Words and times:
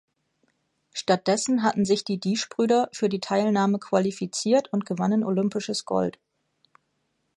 Stattdessen 0.95 1.61
hatten 1.61 1.85
sich 1.85 2.03
die 2.03 2.17
Diesch-Brüder 2.19 2.89
für 2.91 3.07
die 3.07 3.19
Teilnahme 3.19 3.77
qualifiziert 3.77 4.73
und 4.73 4.87
gewannen 4.87 5.23
olympisches 5.23 5.85
Gold. 5.85 6.17